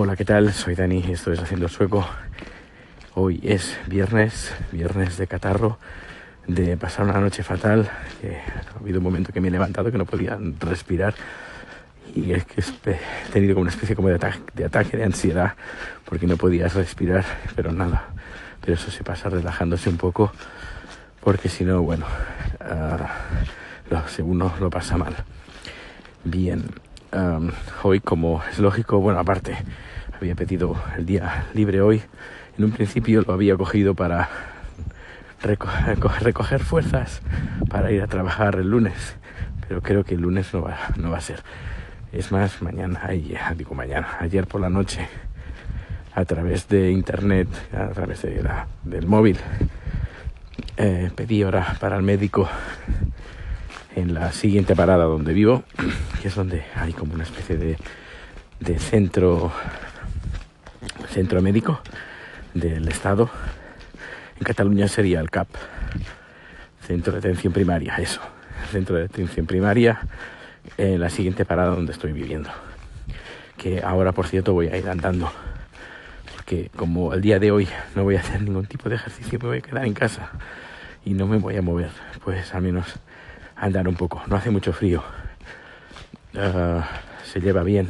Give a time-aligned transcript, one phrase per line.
[0.00, 0.52] Hola, ¿qué tal?
[0.52, 2.06] Soy Dani y esto es Haciendo Sueco.
[3.14, 5.80] Hoy es viernes, viernes de catarro,
[6.46, 7.90] de pasar una noche fatal.
[7.90, 11.14] ha habido un momento que me he levantado que no podía respirar
[12.14, 12.44] y he
[13.32, 14.14] tenido como una especie como de
[14.64, 15.54] ataque, de ansiedad
[16.04, 17.24] porque no podías respirar,
[17.56, 18.10] pero nada.
[18.60, 20.30] Pero eso se pasa relajándose un poco
[21.24, 22.06] porque si no, bueno,
[22.60, 25.16] uh, uno lo pasa mal.
[26.22, 26.62] Bien,
[27.82, 29.56] hoy como es lógico, bueno, aparte,
[30.16, 32.02] había pedido el día libre hoy.
[32.56, 34.28] En un principio lo había cogido para
[35.42, 37.22] recoger, fuerzas
[37.68, 39.16] para ir a trabajar el lunes,
[39.66, 41.42] pero creo que el lunes no va, no va a ser.
[42.12, 45.06] Es más, mañana, ayer, digo mañana, ayer por la noche,
[46.14, 48.42] a través de internet, a través de
[48.84, 49.38] del móvil,
[50.76, 52.48] eh, pedí hora para el médico
[53.94, 55.64] en la siguiente parada donde vivo,
[56.28, 57.78] es donde hay como una especie de,
[58.60, 59.50] de centro,
[61.08, 61.80] centro médico
[62.52, 63.30] del Estado.
[64.36, 65.48] En Cataluña sería el CAP,
[66.86, 68.20] Centro de Atención Primaria, eso,
[68.70, 70.00] Centro de Atención Primaria,
[70.76, 72.50] en la siguiente parada donde estoy viviendo.
[73.56, 75.32] Que ahora, por cierto, voy a ir andando,
[76.36, 79.48] porque como el día de hoy no voy a hacer ningún tipo de ejercicio, me
[79.48, 80.30] voy a quedar en casa
[81.06, 81.90] y no me voy a mover,
[82.22, 83.00] pues al menos
[83.56, 84.22] andar un poco.
[84.26, 85.02] No hace mucho frío.
[86.40, 86.86] Ah,
[87.24, 87.88] se lleva bien.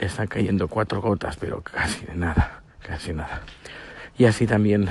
[0.00, 3.42] Están cayendo cuatro gotas, pero casi de nada, casi nada.
[4.16, 4.88] Y así también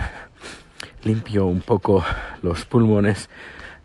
[1.03, 2.05] limpio un poco
[2.41, 3.30] los pulmones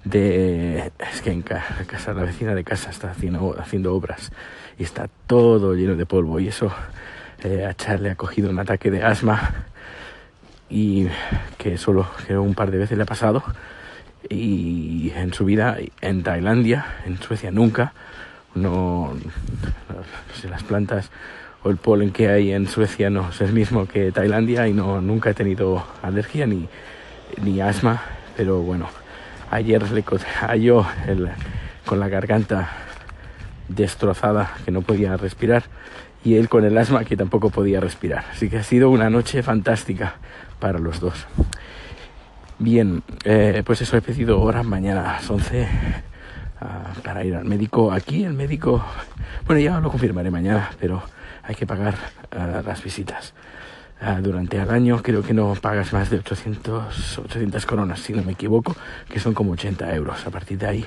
[0.04, 0.92] de...
[1.10, 4.30] Es que en casa, la vecina de casa está haciendo, haciendo obras
[4.78, 6.72] y está todo lleno de polvo y eso
[7.42, 9.66] eh, a Charlie ha cogido un ataque de asma
[10.70, 11.08] y
[11.58, 13.42] que solo un par de veces le ha pasado
[14.28, 17.92] y en su vida en Tailandia, en Suecia nunca,
[18.54, 19.12] no,
[20.48, 21.10] las plantas
[21.62, 25.00] o el polen que hay en Suecia no es el mismo que Tailandia y no
[25.00, 26.68] nunca he tenido alergia ni,
[27.42, 28.02] ni asma,
[28.36, 28.88] pero bueno,
[29.50, 30.84] ayer le cayó
[31.86, 32.70] con la garganta
[33.68, 35.64] destrozada que no podía respirar
[36.24, 38.24] y él con el asma que tampoco podía respirar.
[38.32, 40.16] Así que ha sido una noche fantástica
[40.60, 41.26] para los dos.
[42.58, 45.68] Bien, eh, pues eso he pedido hora mañana a las 11
[46.62, 47.92] ah, para ir al médico.
[47.92, 48.84] Aquí el médico,
[49.46, 51.02] bueno, ya lo confirmaré mañana, pero
[51.42, 51.94] hay que pagar
[52.30, 53.34] ah, las visitas.
[54.04, 58.24] Ah, durante el año creo que no pagas más de 800, 800 coronas, si no
[58.24, 58.74] me equivoco,
[59.08, 60.26] que son como 80 euros.
[60.26, 60.84] A partir de ahí,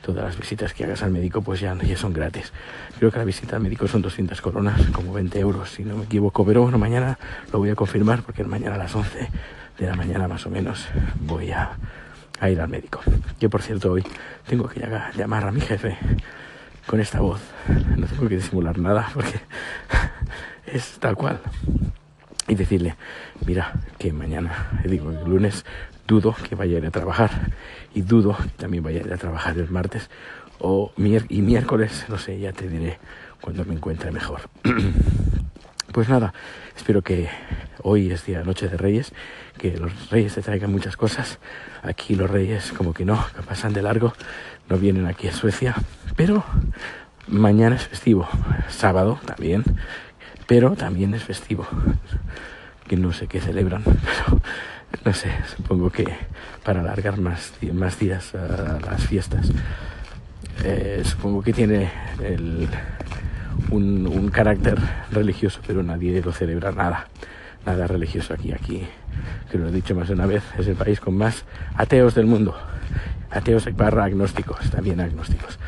[0.00, 2.54] todas las visitas que hagas al médico pues ya, ya son gratis.
[2.98, 6.04] Creo que la visita al médico son 200 coronas, como 20 euros, si no me
[6.04, 6.46] equivoco.
[6.46, 7.18] Pero bueno, mañana
[7.52, 9.28] lo voy a confirmar porque mañana a las 11
[9.78, 10.88] de la mañana más o menos
[11.20, 11.76] voy a,
[12.42, 13.00] ir al médico.
[13.38, 14.04] Que por cierto hoy
[14.46, 14.80] tengo que
[15.16, 15.96] llamar a mi jefe
[16.86, 17.40] con esta voz.
[17.96, 19.40] No tengo que disimular nada porque
[20.66, 21.40] es tal cual.
[22.46, 22.94] Y decirle,
[23.46, 25.64] mira, que mañana, digo, el lunes
[26.06, 27.30] dudo que vaya a ir a trabajar
[27.94, 30.10] y dudo que también vaya a ir a trabajar el martes
[30.58, 32.98] o y miércoles, no sé, ya te diré
[33.40, 34.40] cuando me encuentre mejor.
[35.94, 36.34] Pues nada,
[36.76, 37.28] espero que
[37.84, 39.12] hoy es día noche de Reyes,
[39.56, 41.38] que los Reyes te traigan muchas cosas.
[41.84, 44.12] Aquí los Reyes como que no, que pasan de largo,
[44.68, 45.76] no vienen aquí a Suecia,
[46.16, 46.42] pero
[47.28, 48.28] mañana es festivo,
[48.68, 49.62] sábado también,
[50.48, 51.64] pero también es festivo.
[52.88, 54.42] Que no sé qué celebran, pero
[55.04, 56.06] no sé, supongo que
[56.64, 57.52] para alargar más,
[58.00, 59.52] días las fiestas.
[60.64, 61.88] Eh, supongo que tiene
[62.20, 62.68] el,
[63.70, 64.78] un, carácter
[65.10, 67.08] religioso, pero nadie lo celebra nada,
[67.64, 68.52] nada religioso aquí.
[68.52, 68.86] Aquí,
[69.50, 71.44] que lo he dicho más de una vez, es el país con más
[71.76, 72.56] ateos del mundo.
[73.30, 75.58] Ateos barra agnósticos, también agnósticos.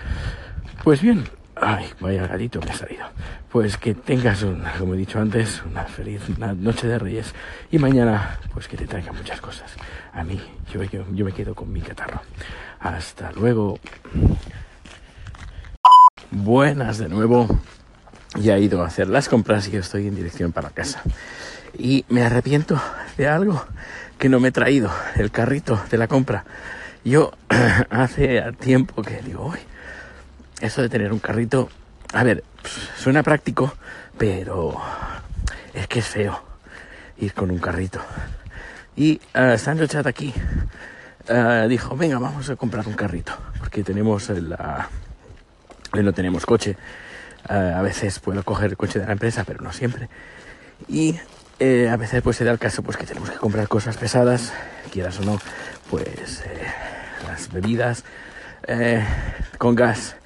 [0.85, 1.25] Pues bien,
[1.57, 3.07] ay, vaya gatito me ha salido.
[3.51, 7.35] Pues que tengas, un, como he dicho antes, una feliz noche de Reyes
[7.71, 9.75] y mañana, pues que te traiga muchas cosas.
[10.13, 10.41] A mí,
[10.73, 12.21] yo, yo, yo me quedo con mi catarro.
[12.81, 13.79] Hasta luego.
[16.39, 17.49] Buenas de nuevo
[18.39, 21.03] ya he ido a hacer las compras y estoy en dirección para casa.
[21.79, 22.79] Y me arrepiento
[23.17, 23.65] de algo
[24.19, 26.45] que no me he traído, el carrito de la compra.
[27.07, 27.33] Yo
[27.91, 29.59] hace tiempo que digo, uy,
[30.61, 31.71] eso de tener un carrito,
[32.13, 32.45] a ver,
[32.99, 33.73] suena práctico,
[34.19, 34.79] pero
[35.73, 36.39] es que es feo
[37.17, 38.01] ir con un carrito.
[38.95, 40.35] Y uh, Sandro Chat aquí
[41.31, 44.91] uh, dijo, venga, vamos a comprar un carrito, porque tenemos la...
[45.93, 46.77] no tenemos coche
[47.49, 50.09] eh, a veces puedo coger el coche de la empresa, pero no siempre.
[50.89, 51.17] Y
[51.59, 54.53] eh, a veces pues se da el caso pues que tenemos que comprar cosas pesadas,
[54.93, 55.39] quieras o no,
[55.91, 56.67] pues eh,
[57.27, 58.05] las bebidas
[59.59, 60.17] con gas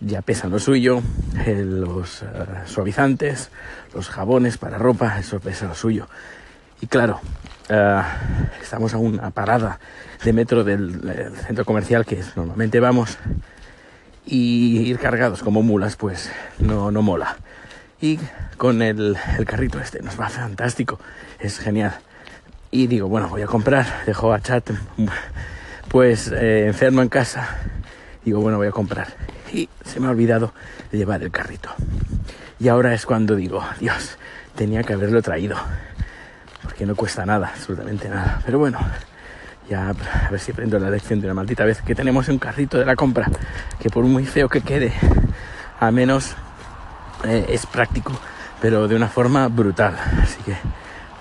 [0.00, 1.02] ya pesan lo suyo,
[1.44, 2.26] eh, los eh,
[2.66, 3.50] suavizantes,
[3.94, 6.08] los jabones para ropa, eso pesa lo suyo.
[6.80, 7.20] Y claro,
[7.68, 8.02] eh,
[8.62, 9.78] estamos a una parada
[10.24, 13.18] de metro del, del centro comercial que normalmente vamos
[14.30, 17.36] y ir cargados como mulas pues no, no mola.
[18.00, 18.18] Y
[18.58, 19.16] con el,
[19.46, 21.00] carrito este nos va fantástico,
[21.40, 21.98] es genial.
[22.70, 24.70] Y digo, bueno, voy a comprar, dejo a Chat
[25.88, 27.56] pues eh, enfermo en casa.
[28.24, 29.08] Digo, bueno, voy a comprar.
[29.52, 30.52] Y se me ha olvidado
[30.92, 31.70] llevar el carrito.
[32.60, 34.18] Y ahora es cuando digo, Dios,
[34.54, 35.56] tenía que haberlo traído.
[36.62, 38.42] Porque no cuesta nada, absolutamente nada.
[38.44, 38.78] Pero bueno,
[39.68, 42.78] ya a ver si aprendo la lección de una maldita vez que tenemos un carrito
[42.78, 43.28] de la compra
[43.78, 44.92] que por muy feo que quede,
[45.80, 46.34] a menos
[47.24, 48.12] eh, es práctico,
[48.60, 49.96] pero de una forma brutal.
[50.22, 50.56] Así que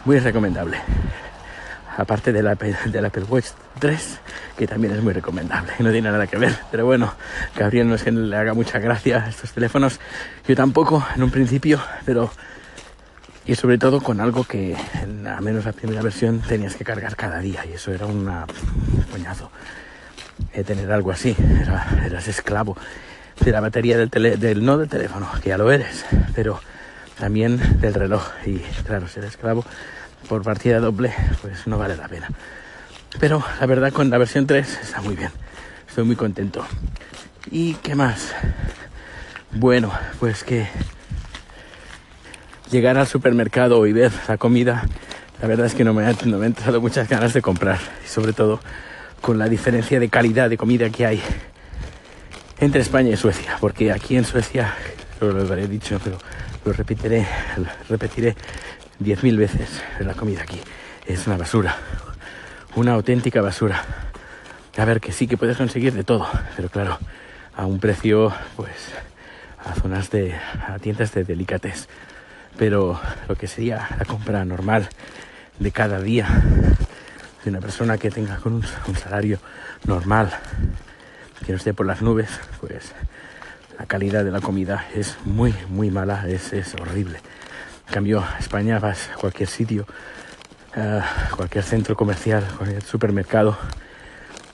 [0.06, 0.78] muy recomendable.
[1.98, 3.48] Aparte del Apple, del Apple Watch
[3.80, 4.20] 3,
[4.56, 5.74] que también es muy recomendable.
[5.80, 6.56] No tiene nada que ver.
[6.70, 7.14] Pero bueno,
[7.56, 10.00] Gabriel no es que le haga mucha gracia a estos teléfonos.
[10.48, 12.32] Yo tampoco en un principio, pero
[13.48, 17.16] y sobre todo con algo que, en, a menos la primera versión, tenías que cargar
[17.16, 18.46] cada día y eso era una,
[18.94, 19.50] un coñazo.
[20.54, 22.78] Eh, tener algo así, era, eras esclavo
[23.40, 26.06] de la batería del, tele, no del teléfono, que ya lo eres,
[26.36, 26.60] pero
[27.18, 28.24] también del reloj.
[28.46, 29.66] Y claro, ser esclavo
[30.28, 32.30] por partida doble, pues no vale la pena.
[33.20, 35.32] Pero la verdad con la versión 3 está muy bien,
[35.88, 36.66] estoy muy contento.
[37.50, 38.34] ¿Y qué más?
[39.52, 40.68] Bueno, pues que
[42.72, 44.86] llegar al supermercado y ver la comida,
[45.42, 47.80] la verdad es que no me, ha, no me han entrado muchas ganas de comprar.
[48.04, 48.60] Y sobre todo
[49.22, 51.22] con la diferencia de calidad de comida que hay
[52.60, 53.58] entre España y Suecia.
[53.60, 54.74] Porque aquí en Suecia,
[55.20, 56.18] lo, habré dicho, pero
[56.66, 57.28] lo repetiré,
[57.58, 58.36] lo repetiré
[59.00, 60.60] diez mil veces la comida aquí.
[61.06, 61.76] Es una basura.
[62.76, 63.84] Una auténtica basura.
[64.78, 67.00] A ver, que sí que puedes conseguir de todo, pero claro,
[67.56, 68.92] a un precio, pues,
[69.66, 71.88] a zonas de, a tiendas de delicates
[72.58, 74.90] pero lo que sería la compra normal
[75.60, 76.28] de cada día
[77.44, 79.40] de una persona que tenga con un, salario
[79.86, 80.32] normal
[81.46, 82.94] que no esté por las nubes pues
[83.78, 87.20] la calidad de la comida es muy muy mala es, es horrible.
[87.88, 89.86] En cambio a España vas a cualquier sitio
[90.76, 93.58] uh, cualquier centro comercial cualquier supermercado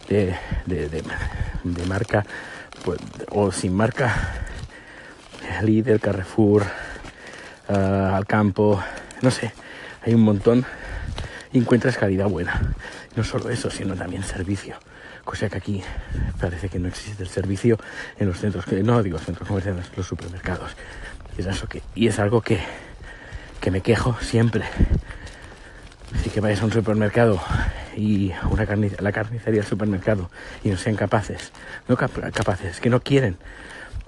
[0.09, 0.35] de,
[0.65, 1.03] de, de,
[1.63, 2.25] de marca
[2.83, 4.13] pues, o sin marca
[5.61, 6.65] líder Carrefour
[7.69, 7.73] uh,
[8.15, 8.81] al campo,
[9.21, 9.53] no sé,
[10.05, 10.65] hay un montón
[11.51, 12.73] y encuentras calidad buena.
[13.15, 14.75] No solo eso, sino también servicio.
[15.23, 15.83] Cosa que aquí
[16.39, 17.77] parece que no existe el servicio
[18.17, 20.71] en los centros, no digo centros comerciales, los supermercados.
[21.37, 22.59] Y es, eso es algo que,
[23.61, 24.65] que me quejo siempre.
[26.13, 27.41] Así que vayas a un supermercado
[27.95, 28.65] y una
[28.99, 30.29] la carnicería del supermercado
[30.63, 31.51] y no sean capaces,
[31.87, 33.37] no cap capaces, que no quieren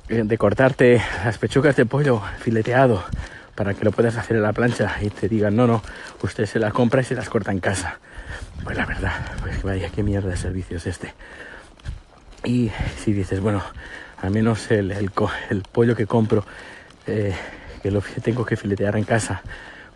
[0.10, 3.04] eh, de cortarte las pechugas de pollo fileteado
[3.56, 5.82] para que lo puedas hacer en la plancha y te digan, no, no,
[6.22, 8.00] usted se las compra y se las corta en casa.
[8.64, 11.14] Pues la verdad, pues vaya, qué mierda de servicio es este.
[12.44, 12.72] Y
[13.04, 13.64] si dices, bueno,
[14.22, 15.12] al menos el, el,
[15.72, 16.46] pollo que compro,
[17.08, 17.34] eh,
[17.82, 19.42] que lo tengo que filetear en casa,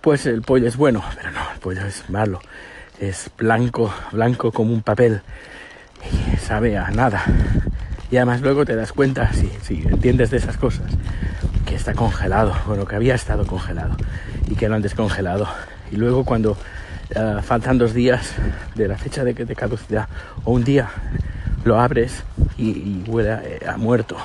[0.02, 2.40] pues el pollo es bueno, pero no, el pollo es malo.
[3.00, 5.22] Es blanco, blanco como un papel.
[6.12, 7.24] Y sabe a nada.
[8.10, 10.92] Y además luego te das cuenta, si, si entiendes de esas cosas,
[11.80, 13.96] está congelado, bueno, que había estado congelado
[14.48, 15.48] y que lo han descongelado.
[15.92, 16.52] Y luego cuando
[17.16, 18.34] uh, faltan dos días
[18.76, 20.10] de la fecha de, de, caducidad
[20.44, 20.90] o un día,
[21.64, 22.24] lo abres
[22.58, 24.18] y, y huele a, eh, a, muerto.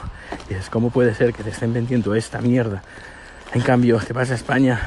[0.50, 2.82] Y es ¿cómo puede ser que te estén vendiendo esta mierda?
[3.52, 4.80] En cambio, te vas a España,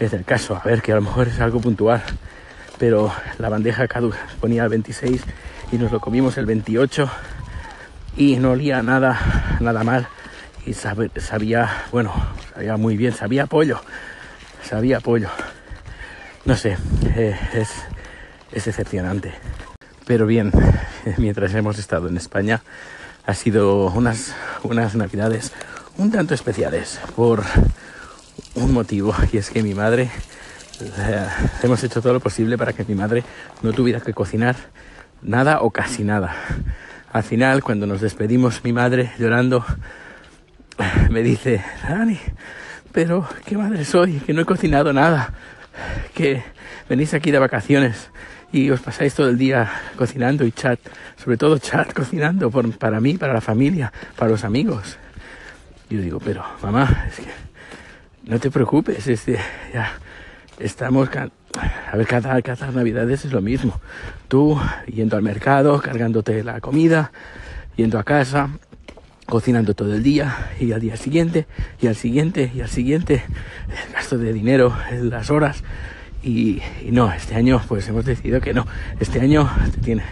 [0.00, 2.02] es el caso, a ver, que a lo mejor es algo puntual,
[2.78, 5.22] pero la bandeja caduca ponía el 26
[5.70, 7.08] y nos lo comimos el 28
[8.16, 10.08] y no olía nada, nada mal
[10.66, 12.12] y sabe, sabía, bueno,
[12.54, 13.80] sabía muy bien, sabía pollo,
[14.62, 15.28] sabía pollo.
[16.44, 16.76] No sé,
[17.16, 17.70] eh, es,
[18.52, 19.32] es decepcionante.
[20.06, 20.52] Pero bien,
[21.18, 22.62] mientras hemos estado en España,
[23.26, 25.52] ha sido unas, unas navidades
[25.96, 27.42] un tanto especiales por
[28.54, 30.10] un motivo, y es que mi madre,
[30.80, 31.26] eh,
[31.62, 33.22] hemos hecho todo lo posible para que mi madre
[33.62, 34.56] no tuviera que cocinar
[35.22, 36.34] nada o casi nada.
[37.12, 39.64] Al final, cuando nos despedimos, mi madre llorando
[41.10, 42.18] me dice, Dani,
[42.92, 45.32] pero qué madre soy, que no he cocinado nada,
[46.14, 46.42] que
[46.88, 48.10] venís aquí de vacaciones
[48.52, 50.78] y os pasáis todo el día cocinando y chat,
[51.16, 54.96] sobre todo chat cocinando por, para mí, para la familia, para los amigos.
[55.90, 57.30] Yo digo, pero mamá, es que
[58.24, 59.38] no te preocupes, es que
[59.72, 59.98] ya
[60.58, 63.80] estamos, a ver, cada, cada navidades es lo mismo.
[64.28, 67.10] Tú yendo al mercado, cargándote la comida,
[67.76, 68.50] yendo a casa,
[69.26, 71.46] cocinando todo el día y al día siguiente
[71.80, 73.24] y al siguiente y al siguiente.
[73.68, 75.62] El gasto de dinero, las horas.
[76.22, 78.66] Y, no, este año pues hemos decidido que no,
[78.98, 79.50] este año
[79.82, 80.04] tiene,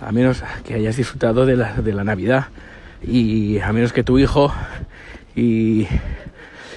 [0.00, 2.48] a menos que hayas disfrutado de la, de la Navidad
[3.02, 4.52] y a menos que tu hijo
[5.34, 5.86] y,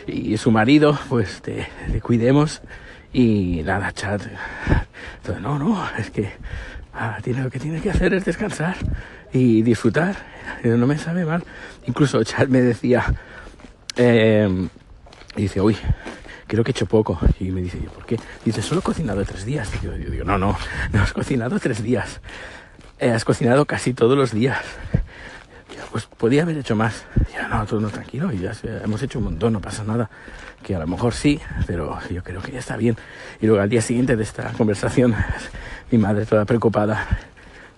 [0.07, 1.67] y su marido pues te,
[2.01, 2.61] cuidemos
[3.11, 4.21] y nada, chat,
[5.41, 6.31] no, no, es que
[6.93, 8.77] ah, tiene, lo que tiene que hacer es descansar
[9.31, 10.29] y disfrutar
[10.63, 11.43] no me sabe mal.
[11.85, 13.13] Incluso Chad me decía,
[13.95, 14.67] eh,
[15.35, 15.77] dice, uy,
[16.47, 17.19] creo que he hecho poco.
[17.39, 18.19] Y me dice, ¿por qué?
[18.45, 19.71] Dice, solo he cocinado tres días.
[19.81, 20.57] Y yo, digo, no, no,
[20.91, 22.21] no has cocinado tres días.
[22.99, 24.59] Eh, has cocinado casi todos los días.
[25.91, 27.05] pues podía haber hecho más.
[27.33, 28.51] Ya, no, todo no, tranquilo, ya
[28.83, 30.09] hemos hecho un montón, no pasa nada.
[30.63, 32.97] Que a lo mejor sí, pero yo creo que ya está bien.
[33.39, 35.15] Y luego al día siguiente de esta conversación,
[35.91, 37.07] mi madre toda preocupada,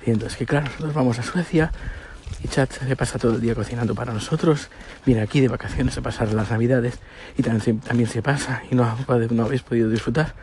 [0.02, 1.72] diciendo, es que claro, nosotros vamos a Suecia,
[2.44, 4.70] y Chat se pasa todo el día cocinando para nosotros,
[5.06, 7.00] viene aquí de vacaciones a pasar las navidades
[7.38, 8.84] y también, se pasa y no,
[9.44, 10.34] habéis podido disfrutar.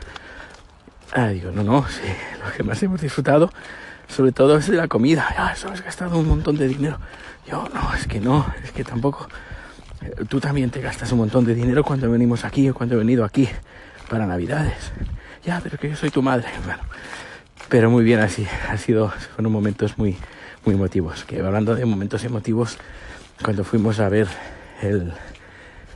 [1.12, 2.02] Ah, digo, no, no, sí,
[2.44, 3.50] lo que más hemos disfrutado
[4.08, 5.26] sobre todo es de la comida.
[5.36, 6.98] Ah, eso has gastado un montón de dinero.
[7.46, 9.28] Yo, no, es que no, es que tampoco.
[10.28, 13.24] Tú también te gastas un montón de dinero cuando venimos aquí o cuando he venido
[13.24, 13.48] aquí
[14.08, 14.92] para Navidades.
[15.44, 16.48] Ya, pero que yo soy tu madre.
[16.64, 16.82] Bueno,
[17.68, 18.46] pero muy bien así.
[18.68, 20.16] Ha sido, fueron momentos muy,
[20.64, 21.24] muy emotivos.
[21.24, 22.78] Que hablando de momentos emotivos,
[23.42, 24.28] cuando fuimos a ver
[24.82, 25.12] el,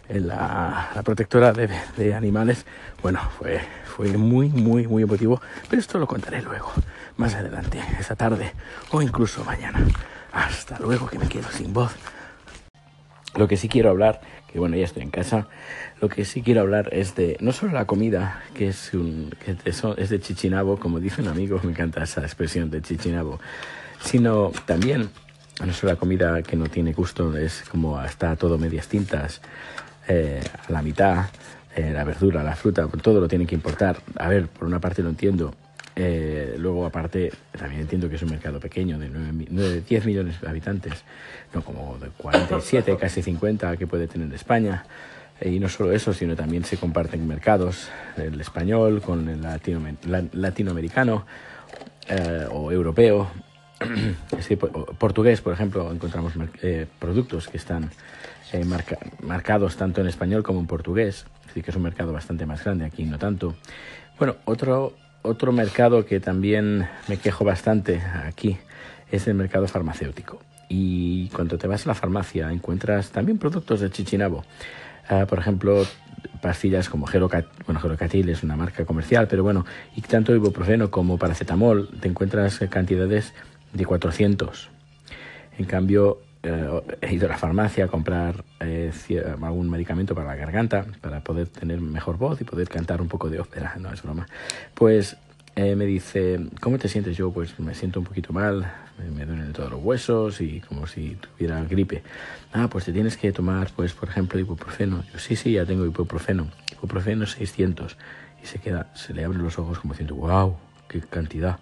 [0.08, 2.66] la, protectora de, animales,
[3.02, 5.40] bueno, fue, fue muy, muy, muy emotivo.
[5.68, 6.72] Pero esto lo contaré luego,
[7.16, 8.52] más adelante, esta tarde
[8.90, 9.80] o incluso mañana.
[10.32, 11.92] Hasta luego, que me quedo sin voz.
[13.34, 14.20] Lo que sí quiero hablar,
[14.52, 15.48] que bueno, ya estoy en casa,
[16.00, 19.56] lo que sí quiero hablar es de no solo la comida, que es, un, que
[19.96, 23.40] es de Chichinabo, como dice un amigo, me encanta esa expresión de Chichinabo,
[24.00, 25.08] sino también
[25.64, 29.40] no solo la comida que no tiene gusto, es como está todo medias tintas,
[30.08, 31.26] eh, a la mitad,
[31.76, 33.98] eh, la verdura, la fruta, todo lo tiene que importar.
[34.16, 35.54] A ver, por una parte lo entiendo,
[35.96, 40.48] eh, luego aparte también entiendo que es un mercado pequeño de, 9, 10 millones de
[40.48, 41.04] habitantes,
[41.54, 44.84] no como de 47, casi 50 que puede tener España.
[45.44, 49.40] y no solo eso, sino también se comparten mercados, el español con el
[50.32, 51.26] latinoamericano
[52.50, 53.30] o europeo,
[54.98, 56.32] portugués, por ejemplo, encontramos
[56.62, 57.90] eh, productos que están
[58.52, 58.64] eh,
[59.22, 62.84] marcados tanto en español como en portugués, así que es un mercado bastante más grande,
[62.84, 63.54] aquí no tanto.
[64.18, 68.58] Bueno, otro, otro mercado que también me quejo bastante aquí
[69.10, 70.40] es el mercado farmacéutico.
[70.68, 74.44] Y cuando te vas a la farmacia encuentras también productos de Chichinabo.
[75.08, 75.84] Ah, por ejemplo,
[76.40, 81.18] pastillas como Gelocat bueno, Gelocatil es una marca comercial, pero bueno, y tanto ibuprofeno como
[81.18, 83.34] paracetamol, te encuentras cantidades
[83.72, 84.70] de 400.
[85.58, 88.92] En cambio, eh, he ido a la farmacia a comprar eh,
[89.42, 93.30] algún medicamento para la garganta, para poder tener mejor voz y poder cantar un poco
[93.30, 94.26] de ópera, no es broma.
[94.74, 95.16] Pues
[95.54, 97.30] eh, me dice, ¿cómo te sientes yo?
[97.30, 98.72] Pues me siento un poquito mal,
[99.14, 102.02] me, duelen todos los huesos y como si tuviera gripe.
[102.52, 105.04] Ah, pues te tienes que tomar, pues por ejemplo, ibuprofeno.
[105.12, 106.48] Yo sí, sí, ya tengo ibuprofeno.
[106.72, 107.96] Ibuprofeno 600.
[108.42, 110.56] Y se queda, se le abren los ojos como diciendo, wow,
[110.88, 111.58] qué cantidad.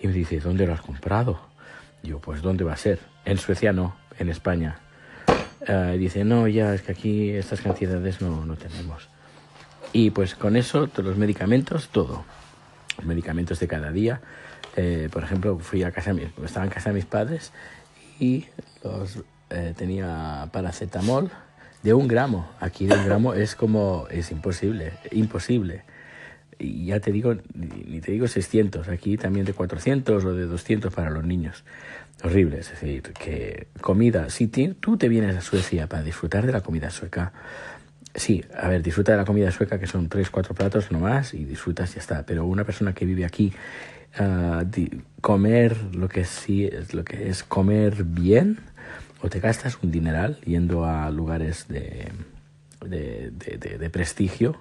[0.00, 1.38] Y me dice, ¿dónde lo has comprado?
[2.02, 3.11] Yo, pues, ¿dónde va a ser?
[3.24, 4.78] En Suecia no, en España.
[5.68, 9.08] Uh, dice, no, ya, es que aquí estas cantidades no, no tenemos.
[9.92, 12.24] Y pues con eso, todos los medicamentos, todo.
[12.96, 14.20] Los medicamentos de cada día.
[14.76, 16.14] Eh, por ejemplo, fui a casa,
[16.44, 17.52] estaba en casa de mis padres
[18.18, 18.46] y
[18.82, 19.18] los,
[19.50, 21.30] eh, tenía paracetamol
[21.82, 22.50] de un gramo.
[22.58, 25.84] Aquí de un gramo es como, es imposible, imposible
[26.62, 30.92] y ya te digo, ni, te digo 600, aquí también de 400 o de 200
[30.94, 31.64] para los niños.
[32.24, 36.60] Horrible, es decir, que comida, si tú te vienes a Suecia para disfrutar de la
[36.60, 37.32] comida sueca,
[38.14, 41.44] sí, a ver, disfruta de la comida sueca que son 3, 4 platos nomás y
[41.44, 43.52] disfrutas y ya está, pero una persona que vive aquí,
[44.20, 44.64] uh,
[45.20, 48.60] comer lo que sí es, lo que es comer bien,
[49.20, 52.08] o te gastas un dineral yendo a lugares de,
[52.84, 54.60] de, de, de prestigio,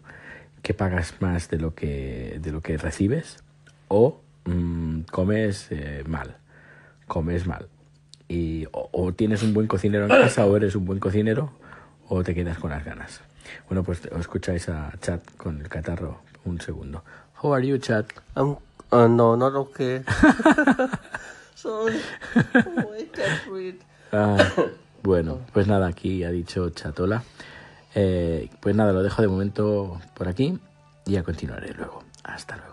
[0.62, 3.38] que pagas más de lo que, de lo que recibes
[3.88, 6.38] o mm, comes eh, mal,
[7.12, 7.68] comes mal.
[8.30, 11.52] Y, o, tienes un buen cocinero en casa o eres un buen cocinero
[12.08, 13.20] o te quedas con las ganas.
[13.68, 17.04] Bueno, pues escucháis a Chat con el catarro un segundo.
[17.42, 18.06] How are you, Chat?
[18.38, 18.56] Um,
[18.94, 20.04] uh, no, not okay.
[21.56, 22.00] Sorry.
[22.56, 23.76] Oh, I can't read.
[24.14, 24.38] Ah,
[25.04, 27.24] bueno, pues nada, aquí ha dicho Chatola.
[27.94, 30.58] Eh, pues nada, lo dejo de momento por aquí
[31.06, 32.04] y ya continuaré luego.
[32.24, 32.71] Hasta luego.